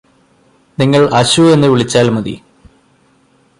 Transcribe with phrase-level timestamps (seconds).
[0.77, 2.35] നിങ്ങള് അശു എന്നുവിളിച്ചാൽ മതി